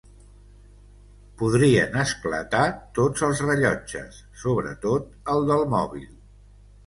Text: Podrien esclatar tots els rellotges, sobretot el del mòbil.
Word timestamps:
Podrien 1.41 1.99
esclatar 2.03 2.63
tots 2.99 3.25
els 3.29 3.43
rellotges, 3.47 4.17
sobretot 4.45 5.11
el 5.35 5.45
del 5.51 5.69
mòbil. 5.77 6.09